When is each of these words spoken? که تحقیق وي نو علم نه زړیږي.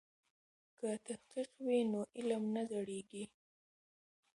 که 0.79 0.89
تحقیق 1.05 1.51
وي 1.65 1.79
نو 1.91 2.01
علم 2.17 2.43
نه 2.55 2.63
زړیږي. 2.71 3.23